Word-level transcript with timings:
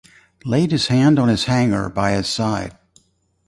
Laid 0.45 0.71
his 0.71 0.87
hand 0.87 1.19
on 1.19 1.27
his 1.27 1.43
Hanger 1.43 1.87
by 1.87 2.13
his 2.13 2.25
side. 2.27 2.75